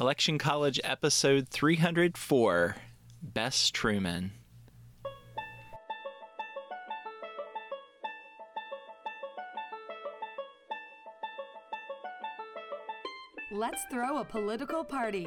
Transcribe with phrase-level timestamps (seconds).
[0.00, 2.76] Election College episode 304
[3.20, 4.30] Bess Truman.
[13.50, 15.26] Let's throw a political party.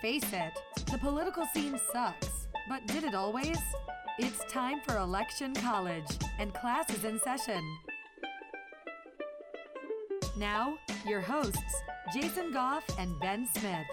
[0.00, 0.52] Face it,
[0.92, 3.58] the political scene sucks, but did it always?
[4.16, 6.06] It's time for Election College,
[6.38, 7.60] and class is in session.
[10.36, 11.82] Now, your hosts,
[12.12, 13.86] Jason Goff and Ben Smith.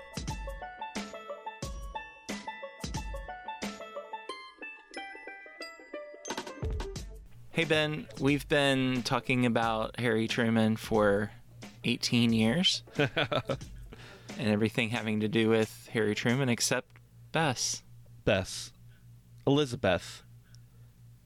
[7.51, 11.31] Hey Ben, we've been talking about Harry Truman for
[11.85, 13.09] 18 years and
[14.37, 16.89] everything having to do with Harry Truman except
[17.31, 17.83] Bess.
[18.25, 18.73] Bess.
[19.47, 20.23] Elizabeth.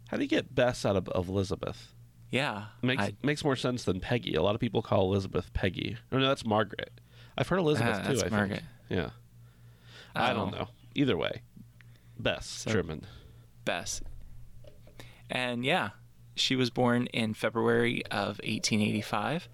[0.09, 1.92] How do you get Bess out of, of Elizabeth?
[2.33, 2.65] Yeah.
[2.81, 4.33] Makes I- makes more sense than Peggy.
[4.33, 5.97] A lot of people call Elizabeth Peggy.
[6.11, 6.99] Oh no, that's Margaret.
[7.37, 8.07] I've heard Elizabeth Ah, too.
[8.17, 8.63] that's I Margaret.
[8.89, 8.99] think.
[8.99, 9.09] Yeah.
[10.15, 10.67] I don't know.
[10.95, 11.41] Either way,
[12.19, 13.05] Bess So- Truman.
[13.65, 14.01] Bess.
[15.29, 15.91] And yeah,
[16.35, 19.47] she was born in February of 1885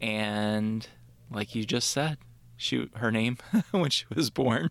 [0.00, 0.86] and
[1.30, 2.18] like you just said,
[2.56, 3.38] she her name
[3.72, 4.70] when she was born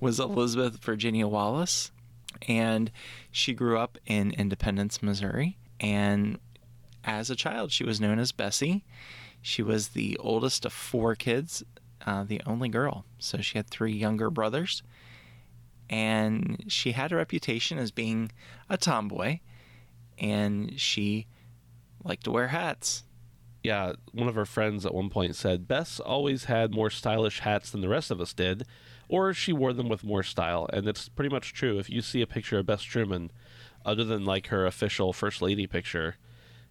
[0.00, 1.92] was Elizabeth Virginia Wallace
[2.48, 2.90] and
[3.30, 6.38] she grew up in Independence, Missouri and
[7.04, 8.84] as a child she was known as Bessie.
[9.42, 11.62] She was the oldest of four kids,
[12.06, 13.04] uh, the only girl.
[13.18, 14.82] So she had three younger brothers
[15.90, 18.32] and she had a reputation as being
[18.70, 19.40] a tomboy
[20.18, 21.26] and she
[22.02, 23.04] liked to wear hats
[23.62, 27.70] Yeah, one of her friends at one point said Bess always had more stylish hats
[27.70, 28.64] than the rest of us did,
[29.08, 30.68] or she wore them with more style.
[30.72, 31.78] And it's pretty much true.
[31.78, 33.30] If you see a picture of Bess Truman,
[33.84, 36.16] other than like her official first lady picture,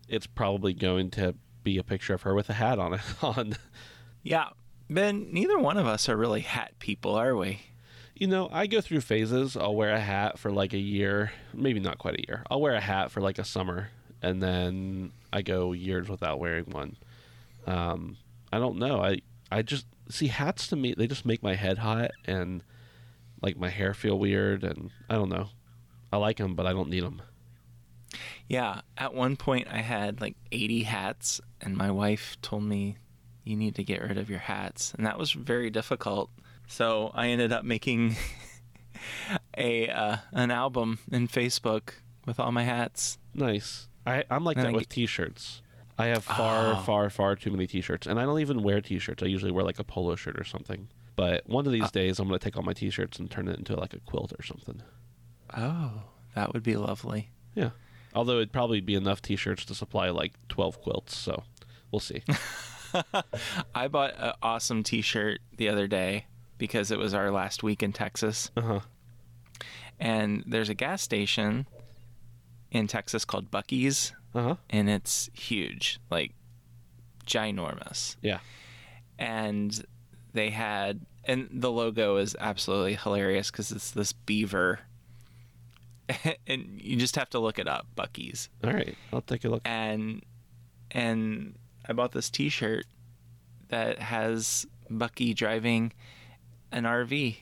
[0.08, 3.56] it's probably going to be a picture of her with a hat on it on.
[4.22, 4.50] yeah
[4.90, 7.60] ben neither one of us are really hat people are we
[8.16, 9.58] You know, I go through phases.
[9.58, 12.44] I'll wear a hat for like a year, maybe not quite a year.
[12.50, 13.90] I'll wear a hat for like a summer,
[14.22, 16.96] and then I go years without wearing one.
[17.66, 18.18] Um,
[18.52, 19.02] I don't know.
[19.02, 19.22] I
[19.52, 20.94] I just see hats to me.
[20.94, 22.62] They just make my head hot and
[23.42, 25.50] like my hair feel weird, and I don't know.
[26.12, 27.20] I like them, but I don't need them.
[28.50, 32.98] Yeah at one point i had like 80 hats and my wife told me
[33.44, 36.30] you need to get rid of your hats and that was very difficult
[36.68, 38.16] so i ended up making
[39.58, 41.94] a uh, an album in facebook
[42.26, 43.88] with all my hats Nice.
[44.06, 45.62] I I'm like And that I with t-shirts.
[45.98, 46.76] I have far, Oh.
[46.86, 49.24] far, far too many t-shirts, and I don't even wear t-shirts.
[49.24, 50.88] I usually wear like a polo shirt or something.
[51.16, 53.76] But one of these days, I'm gonna take all my t-shirts and turn it into
[53.76, 54.82] like a quilt or something.
[55.58, 56.04] oh
[56.36, 57.72] that would be lovely Yeah.
[58.16, 61.44] Although it'd probably be enough t-shirts to supply like 12 quilts, so
[61.92, 62.22] we'll see.
[63.76, 66.26] I bought an awesome T-shirt the other day
[66.60, 68.80] because it was our last week in Texas, uh huh.
[70.00, 71.66] and there's a gas station
[72.72, 74.56] in Texas called Buc-ee's, Uh huh.
[74.70, 76.34] and it's huge, like
[77.26, 78.16] ginormous.
[78.22, 78.40] Yeah.
[79.18, 79.84] And
[80.34, 84.80] they had, and the logo is absolutely hilarious because it's this beaver,
[86.48, 88.50] and you just have to look it up, Buc-ee's.
[88.64, 88.96] All right.
[89.12, 89.62] I'll take a look.
[89.66, 90.24] and
[90.92, 91.56] and
[91.88, 92.86] I bought this T-shirt
[93.70, 95.92] that has Bucky driving
[96.72, 97.38] an RV,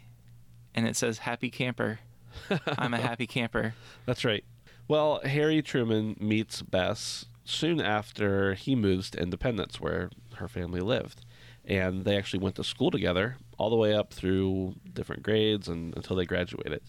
[0.74, 2.00] and it says "Happy Camper."
[2.78, 3.74] I'm a happy camper.
[4.06, 4.44] That's right.
[4.88, 11.26] Well, Harry Truman meets Bess soon after he moves to Independence, where her family lived.
[11.66, 15.96] And they actually went to school together all the way up through different grades and
[15.96, 16.82] until they graduated.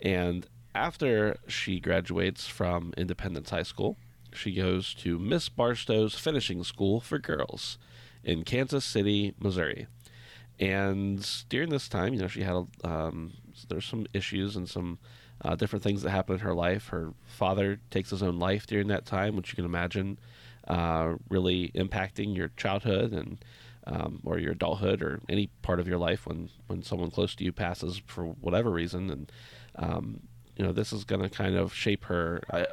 [0.00, 3.96] And after she graduates from Independence High School,
[4.32, 7.78] she goes to Miss Barstow's finishing school for girls
[8.24, 9.86] in Kansas City, Missouri.
[10.58, 13.32] And during this time, you know, she had um,
[13.68, 14.98] there's some issues and some
[15.44, 16.88] uh, different things that happen in her life.
[16.88, 20.18] Her father takes his own life during that time, which you can imagine
[20.68, 23.44] uh, really impacting your childhood and
[23.86, 27.44] um, or your adulthood or any part of your life when when someone close to
[27.44, 29.10] you passes for whatever reason.
[29.10, 29.32] And
[29.76, 30.20] um,
[30.56, 32.42] you know, this is going to kind of shape her.
[32.50, 32.66] I,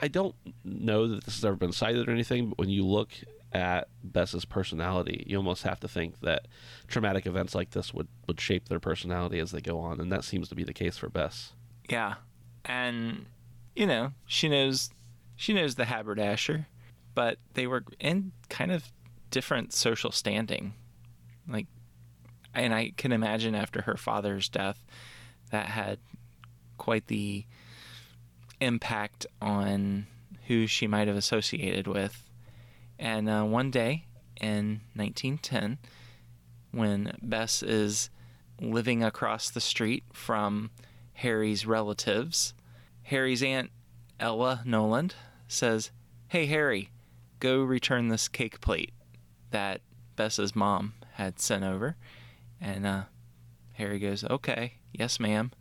[0.00, 0.34] I don't
[0.64, 3.10] know that this has ever been cited or anything, but when you look
[3.52, 6.46] at Bess's personality, you almost have to think that
[6.86, 10.24] traumatic events like this would, would shape their personality as they go on, and that
[10.24, 11.52] seems to be the case for Bess.
[11.88, 12.14] Yeah.
[12.64, 13.26] And
[13.74, 14.90] you know, she knows
[15.36, 16.66] she knows the haberdasher,
[17.14, 18.92] but they were in kind of
[19.30, 20.74] different social standing.
[21.48, 21.66] Like
[22.54, 24.84] and I can imagine after her father's death
[25.50, 25.98] that had
[26.88, 27.44] quite the
[28.62, 30.06] impact on
[30.46, 32.24] who she might have associated with.
[32.98, 34.06] And uh, one day
[34.40, 35.76] in 1910,
[36.70, 38.08] when Bess is
[38.58, 40.70] living across the street from
[41.12, 42.54] Harry's relatives,
[43.02, 43.70] Harry's aunt,
[44.18, 45.14] Ella Noland,
[45.46, 45.90] says,
[46.28, 46.88] Hey, Harry,
[47.38, 48.94] go return this cake plate
[49.50, 49.82] that
[50.16, 51.96] Bess's mom had sent over.
[52.58, 53.02] And uh,
[53.74, 55.52] Harry goes, Okay, yes, ma'am.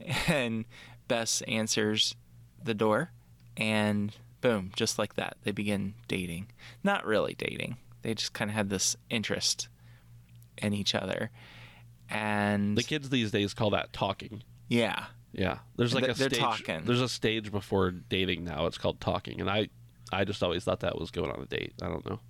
[0.28, 0.64] And
[1.08, 2.14] Bess answers
[2.62, 3.12] the door,
[3.56, 6.48] and boom, just like that, they begin dating.
[6.84, 9.68] Not really dating, they just kind of had this interest
[10.58, 11.30] in each other.
[12.08, 14.42] And The kids these days call that talking.
[14.68, 16.38] yeah, Yeah, there's like They're- a they're stage.
[16.40, 16.84] talking.
[16.84, 18.66] There's a stage before dating now.
[18.66, 19.68] It's called talking, and I,
[20.12, 21.72] I just always thought that was going on a date.
[21.82, 22.20] I don't know.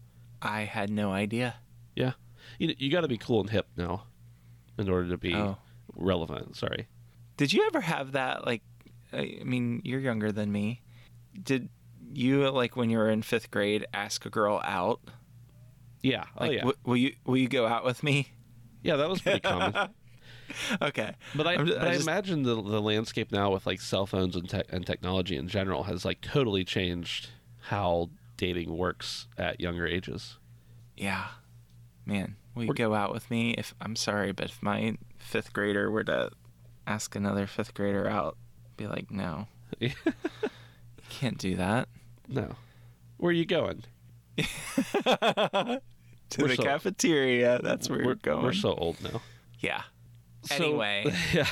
[0.42, 1.56] I had no idea.
[1.94, 2.12] Yeah,
[2.58, 4.04] you you got to be cool and hip now,
[4.78, 5.56] in order to be Oh.
[5.94, 6.56] relevant.
[6.56, 6.88] Sorry.
[7.36, 8.46] Did you ever have that?
[8.46, 8.62] Like,
[9.12, 10.80] I I mean, you're younger than me.
[11.40, 11.68] Did
[12.12, 15.00] you like when you were in fifth grade ask a girl out?
[16.02, 16.24] Yeah.
[16.36, 16.58] Oh, like, oh yeah.
[16.60, 18.28] "W- will you will you go out with me?
[18.82, 19.74] yeah, that was pretty common.
[20.80, 23.80] Okay, But I, I'm but I I, just- imagine the the landscape now with like
[23.80, 27.30] cell phones and tech and technology in general has like totally changed
[27.62, 30.38] how dating works at younger ages.
[30.96, 31.26] yeah,
[32.06, 33.50] man, will you go out with me?
[33.58, 36.30] If I'm sorry, but if my fifth grader were to
[36.86, 38.36] ask another fifth grader out,
[38.76, 39.48] be like, no,
[39.80, 39.90] you
[41.08, 41.88] can't do that.
[42.28, 42.54] no.
[43.18, 43.84] Where are you going?
[46.30, 47.60] To We're the so- cafeteria.
[47.62, 48.42] That's where we're, you're going.
[48.42, 49.22] We're so old now.
[49.60, 49.82] yeah.
[50.42, 51.04] So- Anyway.
[51.32, 51.46] yeah.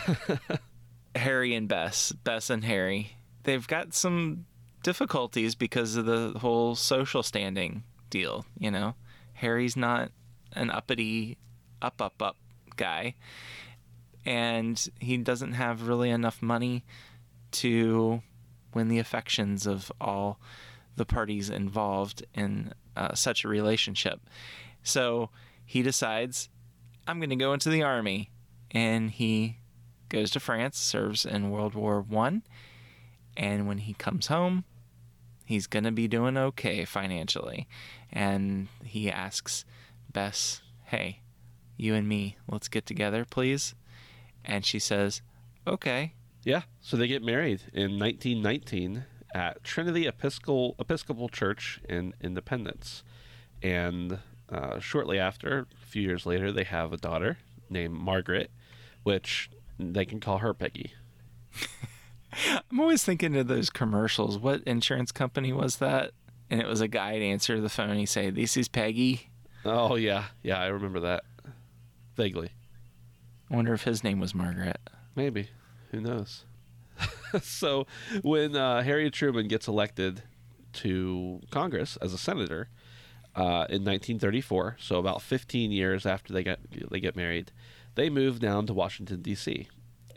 [1.15, 4.47] Harry and Bess, Bess and Harry, they've got some
[4.83, 8.97] difficulties because of the whole social standing deal, you know.
[9.35, 10.11] Harry's not
[10.55, 11.39] an uppity
[11.81, 12.37] up up up
[12.77, 13.15] guy
[14.25, 16.85] and he doesn't have really enough money
[17.53, 18.23] to
[18.75, 20.41] win the affections of all
[20.97, 24.21] the parties involved in uh, such a relationship.
[24.83, 25.31] So
[25.65, 26.49] he decides,
[27.07, 28.31] I'm going to go into the army.
[28.71, 29.59] And he
[30.09, 32.43] goes to France, serves in World War One,
[33.37, 34.65] and when he comes home,
[35.45, 37.69] he's gonna be doing okay financially.
[38.11, 39.65] And he asks
[40.13, 41.21] Bess, "Hey,
[41.77, 43.77] you and me, let's get together, please."
[44.45, 45.23] And she says,
[45.67, 46.15] "Okay."
[46.45, 49.05] Yeah, so they get married in 1919
[49.35, 53.03] at Trinity Episcopal Episcopal Church in Independence,
[53.63, 54.19] and
[54.51, 57.39] uh, shortly after, a few years later, they have a daughter
[57.71, 58.51] named Margaret,
[59.03, 60.93] which they can call her Peggy.
[62.71, 64.39] I'm always thinking of those commercials.
[64.39, 66.13] What insurance company was that?
[66.51, 67.97] And it was a guy to answer the phone.
[67.97, 69.31] He say, "This is Peggy."
[69.65, 71.25] Oh yeah, yeah, I remember that
[72.17, 72.51] vaguely.
[73.51, 74.79] I wonder if his name was Margaret.
[75.15, 75.51] Maybe.
[75.91, 76.45] Who knows?
[77.43, 77.87] so,
[78.23, 80.23] when uh, Harry Truman gets elected
[80.75, 82.69] to Congress as a senator
[83.35, 86.61] uh, in 1934, so about 15 years after they get
[86.91, 87.53] they get married,
[87.95, 89.69] they move down to Washington D.C.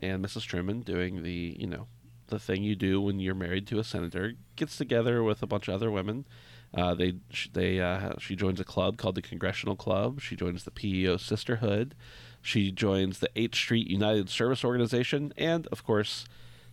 [0.02, 0.44] And Mrs.
[0.44, 1.88] Truman, doing the you know
[2.28, 5.68] the thing you do when you're married to a senator, gets together with a bunch
[5.68, 6.26] of other women.
[6.74, 7.14] Uh, they
[7.54, 10.22] they uh, she joins a club called the Congressional Club.
[10.22, 11.96] She joins the PEO Sisterhood.
[12.48, 16.24] She joins the 8th Street United Service Organization, and of course,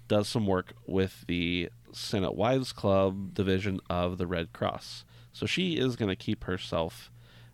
[0.06, 5.04] does some work with the Senate Wives Club division of the Red Cross.
[5.32, 7.10] So she is going to keep herself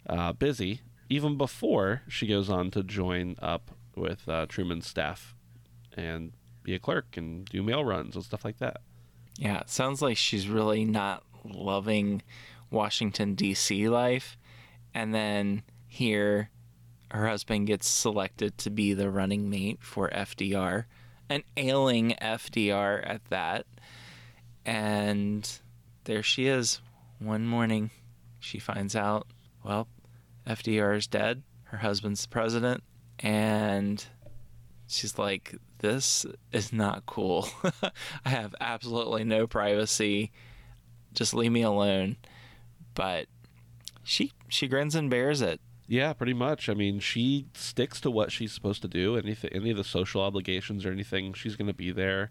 [0.06, 5.34] uh, busy even before she goes on to join up with uh, Truman's staff
[5.96, 8.82] and be a clerk and do mail runs and stuff like that.
[9.38, 12.20] Yeah, it sounds like she's really not loving
[12.70, 13.88] Washington D.C.
[13.88, 14.36] life,
[14.92, 16.50] and then here,
[17.10, 20.84] her husband gets selected to be the running mate for FDR,
[21.28, 23.66] an ailing FDR at that,
[24.64, 25.60] and
[26.04, 26.80] there she is.
[27.18, 27.90] One morning,
[28.38, 29.26] she finds out,
[29.64, 29.88] well,
[30.46, 31.42] FDR is dead.
[31.64, 32.82] Her husband's the president,
[33.18, 34.04] and
[34.88, 37.48] she's like, "This is not cool.
[38.24, 40.32] I have absolutely no privacy.
[41.12, 42.16] Just leave me alone."
[42.94, 43.26] But
[44.02, 45.60] she she grins and bears it.
[45.90, 46.68] Yeah, pretty much.
[46.68, 49.16] I mean, she sticks to what she's supposed to do.
[49.16, 52.30] Anything, any of the social obligations or anything, she's going to be there.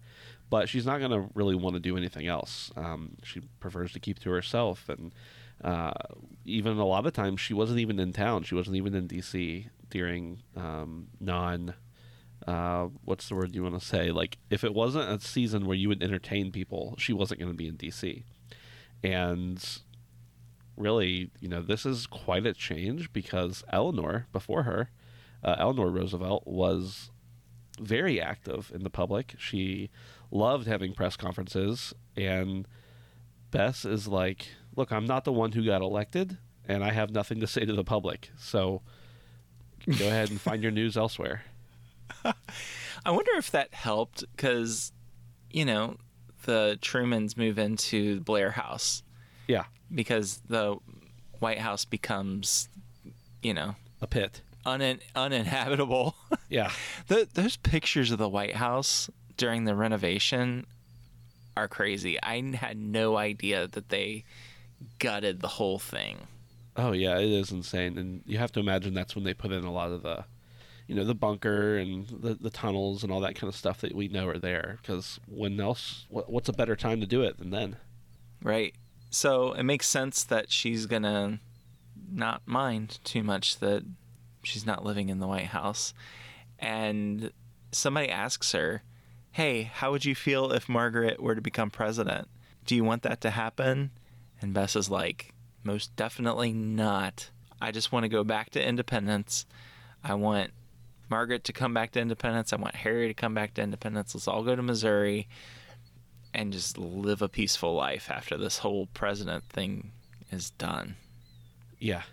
[0.49, 2.71] But she's not going to really want to do anything else.
[2.77, 4.87] Um, she prefers to keep to herself.
[4.87, 5.13] And
[5.61, 5.91] Uh,
[6.45, 8.43] even a lot of times, she wasn't even in town.
[8.43, 9.67] She wasn't even in D.C.
[9.89, 11.73] during um, non.
[12.47, 14.11] Uh, what's the word you want to say?
[14.11, 17.57] Like, if it wasn't a season where you would entertain people, she wasn't going to
[17.57, 18.23] be in D.C.
[19.03, 19.61] And
[20.79, 24.89] really, you know, this is quite a change because Eleanor, before her,
[25.43, 27.11] uh, Eleanor Roosevelt was
[27.79, 29.35] very active in the public.
[29.37, 29.89] She
[30.31, 32.67] loved having press conferences, and
[33.51, 37.39] Bess is like, "Look, I'm not the one who got elected, and I have nothing
[37.39, 38.31] to say to the public.
[38.37, 38.81] So
[39.97, 41.43] go ahead and find your news elsewhere."
[43.05, 44.91] I wonder if that helped because,
[45.49, 45.97] you know,
[46.43, 49.03] the Trumans move into Blair House
[49.49, 50.77] Yeah, because the
[51.39, 52.69] White House becomes,
[53.41, 54.41] you know, a pit.
[54.65, 56.15] unin- uninhabitable.
[56.51, 56.71] Yeah,
[57.07, 60.65] the, those pictures of the White House during the renovation
[61.55, 62.17] are crazy.
[62.23, 64.23] I had no idea that they
[64.97, 66.25] gutted the whole thing.
[66.75, 69.63] Oh yeah, it is insane, and you have to imagine that's when they put in
[69.63, 70.23] a lot of the,
[70.87, 73.93] you know, the bunker and the, the tunnels and all that kind of stuff that
[73.93, 74.79] we know are there.
[74.81, 77.75] Because when else, what, what's a better time to do it than then?
[78.41, 78.73] Right.
[79.09, 81.39] So it makes sense that she's going to
[82.11, 83.83] not mind too much that
[84.43, 85.93] she's not living in the White House.
[86.57, 87.31] And
[87.71, 88.83] somebody asks her,
[89.31, 92.27] Hey, how would you feel if Margaret were to become president?
[92.65, 93.91] Do you want that to happen?
[94.41, 97.29] And Bess is like, Most definitely not.
[97.61, 99.45] I just want to go back to independence.
[100.03, 100.51] I want
[101.09, 102.53] Margaret to come back to independence.
[102.53, 104.15] I want Harry to come back to independence.
[104.15, 105.27] Let's all go to Missouri
[106.33, 109.91] and just live a peaceful life after this whole president thing
[110.31, 110.95] is done.
[111.79, 112.03] Yeah,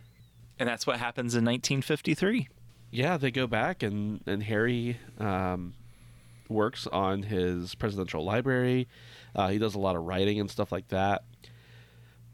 [0.58, 2.48] And that's what happens in 1953.
[2.90, 5.74] yeah, they go back and and Harry um,
[6.48, 8.88] works on his presidential library.
[9.34, 11.24] Uh, he does a lot of writing and stuff like that,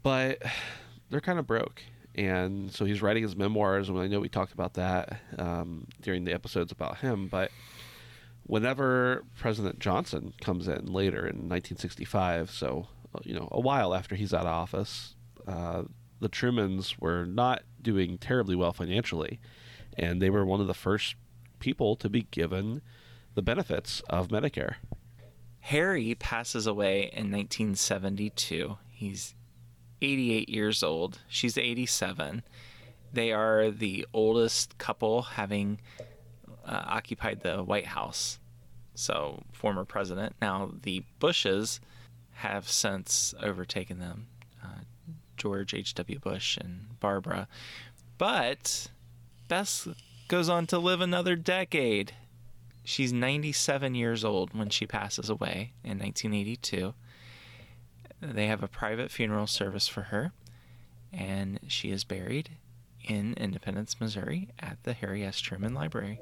[0.03, 0.41] but
[1.09, 1.81] they're kind of broke,
[2.15, 3.89] and so he's writing his memoirs.
[3.89, 7.51] And I know we talked about that um, during the episodes about him, but
[8.43, 14.15] whenever President Johnson comes in later in 1965, so uh, you know a while after
[14.15, 15.15] he's out of office,
[15.47, 15.83] uh,
[16.19, 19.39] the Trumans were not doing terribly well financially,
[19.97, 21.15] and they were one of the first
[21.59, 22.81] people to be given
[23.35, 24.75] the benefits of Medicare.
[25.61, 28.77] Harry passes away in 1972.
[28.91, 29.33] He's
[30.01, 31.19] 88 years old.
[31.27, 32.43] She's 87.
[33.13, 35.79] They are the oldest couple having
[36.65, 38.39] uh, occupied the White House.
[38.95, 40.35] So, former president.
[40.41, 41.79] Now, the Bushes
[42.33, 44.27] have since overtaken them
[44.63, 44.81] uh,
[45.37, 46.19] George H.W.
[46.19, 47.47] Bush and Barbara.
[48.17, 48.91] But
[49.47, 49.87] Bess
[50.27, 52.13] goes on to live another decade.
[52.83, 56.93] She's 97 years old when she passes away in 1982.
[58.21, 60.31] They have a private funeral service for her,
[61.11, 62.51] and she is buried
[63.03, 65.39] in Independence, Missouri at the Harry S.
[65.39, 66.19] Truman Library.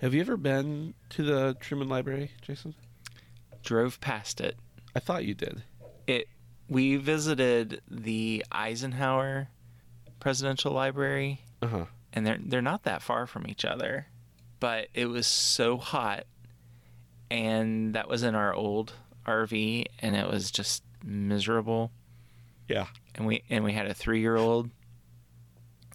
[0.00, 2.74] Have you ever been to the Truman Library, Jason?
[3.64, 4.56] Drove past it.
[4.94, 5.62] I thought you did.
[6.06, 6.28] It
[6.68, 9.48] we visited the Eisenhower
[10.20, 11.84] Presidential Library Uh huh.
[12.12, 14.06] and they're they're not that far from each other.
[14.60, 16.24] But it was so hot
[17.30, 18.92] and that was in our old
[19.26, 21.90] RV and it was just miserable
[22.68, 22.86] Yeah.
[23.14, 24.70] and we and we had a 3-year-old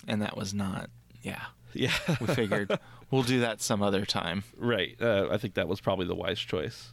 [0.08, 0.90] and that was not
[1.22, 1.42] yeah.
[1.74, 1.94] Yeah.
[2.20, 2.78] We figured
[3.12, 4.44] we'll do that some other time.
[4.58, 4.96] right.
[5.02, 6.92] Uh, I think that was probably the wise choice.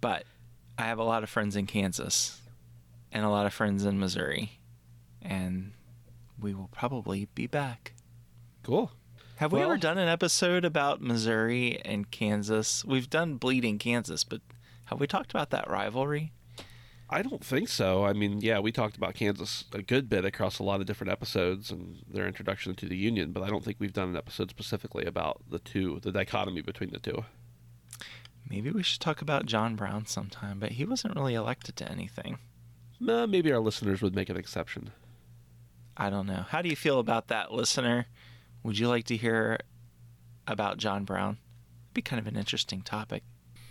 [0.00, 0.24] But
[0.78, 2.40] I have a lot of friends in Kansas
[3.10, 4.58] and a lot of friends in Missouri
[5.20, 5.72] and
[6.40, 7.92] we will probably be back.
[8.62, 8.90] Cool.
[9.36, 12.84] Have we ever done an episode about Missouri and Kansas?
[12.84, 14.40] We've done Bleeding Kansas, but
[14.86, 16.32] have we talked about that rivalry?
[17.12, 18.06] I don't think so.
[18.06, 21.12] I mean, yeah, we talked about Kansas a good bit across a lot of different
[21.12, 24.48] episodes and their introduction to the Union, but I don't think we've done an episode
[24.48, 27.24] specifically about the two, the dichotomy between the two.
[28.48, 32.38] Maybe we should talk about John Brown sometime, but he wasn't really elected to anything.
[32.98, 34.90] Maybe our listeners would make an exception.
[35.96, 36.46] I don't know.
[36.48, 38.06] How do you feel about that, listener?
[38.62, 39.58] Would you like to hear
[40.46, 41.36] about John Brown?
[41.92, 43.22] Be kind of an interesting topic.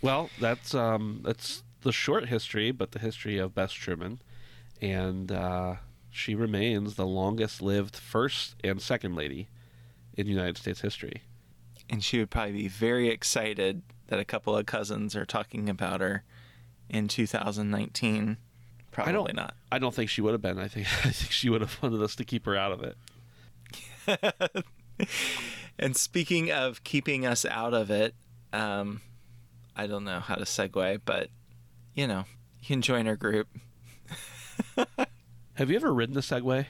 [0.03, 4.21] Well, that's um, that's the short history, but the history of Bess Truman,
[4.81, 5.75] and uh,
[6.09, 9.47] she remains the longest-lived first and second lady
[10.15, 11.23] in United States history.
[11.89, 16.01] And she would probably be very excited that a couple of cousins are talking about
[16.01, 16.23] her
[16.89, 18.38] in 2019.
[18.91, 19.55] Probably I don't, not.
[19.71, 20.59] I don't think she would have been.
[20.59, 24.65] I think I think she would have wanted us to keep her out of it.
[25.81, 28.13] And speaking of keeping us out of it,
[28.53, 29.01] um,
[29.75, 31.29] I don't know how to segue, but
[31.93, 32.25] you know,
[32.62, 33.48] you can join our group.
[35.55, 36.67] Have you ever ridden a Segway?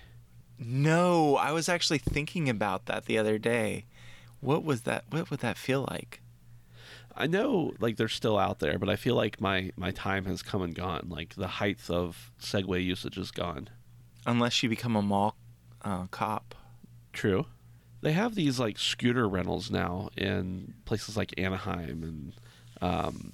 [0.58, 3.86] No, I was actually thinking about that the other day.
[4.40, 5.06] What was that?
[5.10, 6.22] What would that feel like?
[7.16, 10.42] I know like they're still out there, but I feel like my my time has
[10.42, 11.08] come and gone.
[11.10, 13.70] Like the height of Segway usage is gone.
[14.25, 15.36] Unless you become a mall
[15.84, 16.56] uh, cop.
[17.13, 17.46] True.
[18.01, 22.34] They have these like scooter rentals now in places like Anaheim and
[22.82, 23.34] um,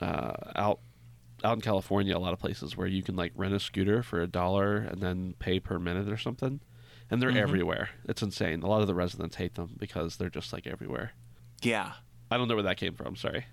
[0.00, 0.80] uh, out
[1.44, 2.16] out in California.
[2.16, 5.00] A lot of places where you can like rent a scooter for a dollar and
[5.00, 6.60] then pay per minute or something.
[7.10, 7.36] And they're Mhm.
[7.36, 7.90] everywhere.
[8.06, 8.62] It's insane.
[8.62, 11.12] A lot of the residents hate them because they're just like everywhere.
[11.62, 11.92] Yeah.
[12.30, 13.14] I don't know where that came from.
[13.14, 13.44] Sorry.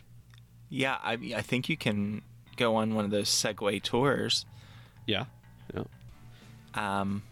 [0.70, 2.22] Yeah, I I think you can
[2.56, 4.46] go on one of those Segway tours.
[5.06, 5.26] Yeah.
[5.74, 5.84] Yeah.
[6.74, 7.24] Um,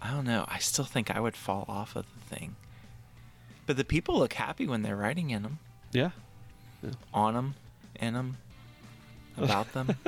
[0.00, 0.44] I don't know.
[0.48, 2.54] I still think I would fall off of the thing.
[3.66, 5.58] But the people look happy when they're riding in them,
[5.92, 6.10] Yeah.
[6.82, 6.90] Yeah.
[7.12, 7.54] on them,
[7.96, 8.36] in them,
[9.38, 9.96] about them.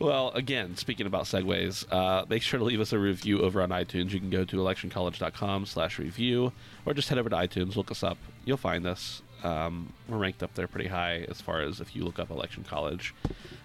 [0.00, 3.68] Well, again, speaking about segues, uh, make sure to leave us a review over on
[3.68, 4.10] iTunes.
[4.10, 6.52] You can go to electioncollege.com slash review
[6.86, 8.16] or just head over to iTunes, look us up.
[8.46, 9.20] You'll find us.
[9.44, 12.64] Um, we're ranked up there pretty high as far as if you look up Election
[12.68, 13.14] College.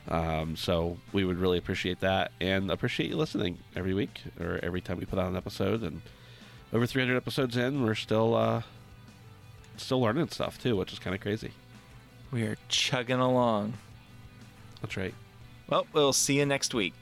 [0.09, 4.81] Um, so we would really appreciate that and appreciate you listening every week or every
[4.81, 5.81] time we put out an episode.
[5.81, 6.01] And
[6.73, 8.63] over 300 episodes in, we're still uh,
[9.77, 11.51] still learning stuff too, which is kind of crazy.
[12.31, 13.73] we are chugging along.
[14.81, 15.13] That's right.
[15.69, 16.93] Well, we'll see you next week.